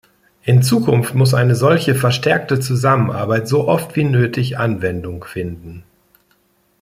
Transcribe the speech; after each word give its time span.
In 0.41 0.63
Zukunft 0.63 1.13
muss 1.13 1.35
eine 1.35 1.53
solche 1.55 1.93
Verstärkte 1.93 2.59
Zusammenarbeit 2.59 3.47
so 3.47 3.67
oft 3.67 3.95
wie 3.95 4.03
nötig 4.03 4.57
Anwendung 4.57 5.23
finden. 5.23 5.83